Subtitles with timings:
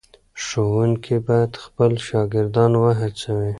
[0.43, 3.49] ښوونکي باید خپل شاګردان وهڅوي.